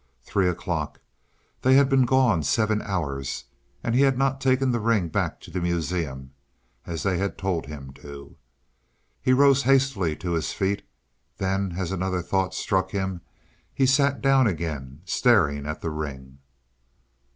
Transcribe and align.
Three 0.23 0.49
o'clock! 0.49 0.99
They 1.61 1.75
had 1.75 1.87
been 1.87 2.05
gone 2.05 2.41
seven 2.41 2.81
hours, 2.81 3.43
and 3.83 3.93
he 3.93 4.01
had 4.01 4.17
not 4.17 4.41
taken 4.41 4.71
the 4.71 4.79
ring 4.79 5.09
back 5.09 5.39
to 5.41 5.51
the 5.51 5.61
Museum 5.61 6.31
as 6.87 7.03
they 7.03 7.19
had 7.19 7.37
told 7.37 7.67
him 7.67 7.93
to. 8.01 8.35
He 9.21 9.31
rose 9.31 9.61
hastily 9.61 10.15
to 10.15 10.31
his 10.31 10.53
feet; 10.53 10.81
then 11.37 11.73
as 11.77 11.91
another 11.91 12.23
thought 12.23 12.55
struck 12.55 12.89
him, 12.89 13.21
he 13.75 13.85
sat 13.85 14.21
down 14.23 14.47
again, 14.47 15.01
staring 15.05 15.67
at 15.67 15.81
the 15.81 15.91
ring. 15.91 16.39